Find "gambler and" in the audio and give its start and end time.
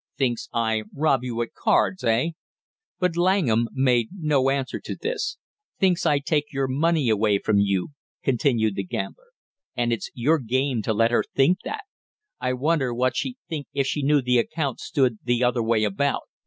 8.83-9.93